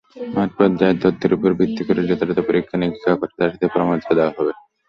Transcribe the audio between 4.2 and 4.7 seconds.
হবে।